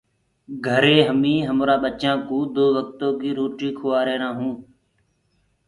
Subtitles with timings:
[0.65, 4.59] ڪري هميٚنٚ همرآ ٻچآنٚ ڪوٚ دو وڪتآنٚ ڪيٚ روُٽي کُواهيرآئونٚ۔